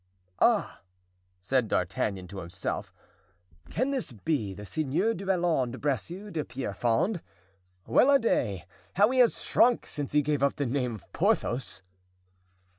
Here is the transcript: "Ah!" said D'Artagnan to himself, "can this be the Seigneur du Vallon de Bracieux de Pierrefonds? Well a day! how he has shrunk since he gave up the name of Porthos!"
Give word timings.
"Ah!" 0.39 0.81
said 1.41 1.67
D'Artagnan 1.67 2.27
to 2.29 2.39
himself, 2.39 2.91
"can 3.69 3.91
this 3.91 4.11
be 4.11 4.51
the 4.51 4.65
Seigneur 4.65 5.13
du 5.13 5.25
Vallon 5.25 5.69
de 5.69 5.77
Bracieux 5.77 6.31
de 6.31 6.43
Pierrefonds? 6.43 7.21
Well 7.85 8.09
a 8.09 8.17
day! 8.17 8.65
how 8.95 9.11
he 9.11 9.19
has 9.19 9.43
shrunk 9.43 9.85
since 9.85 10.13
he 10.13 10.23
gave 10.23 10.41
up 10.41 10.55
the 10.55 10.65
name 10.65 10.95
of 10.95 11.13
Porthos!" 11.13 11.83